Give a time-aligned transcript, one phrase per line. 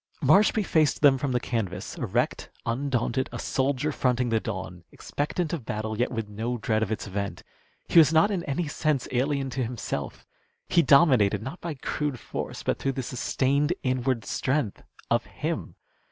[0.23, 5.63] Marshby faced them from the canvas, erect, undaunted, a soldier fronting the dawn, expectant of
[5.63, 7.43] battle, yet with no dread of its event.
[7.87, 10.25] He was not in any sense alien to himself.
[10.67, 15.75] He dominated, not by crude force, but through the sustained inward strength of him.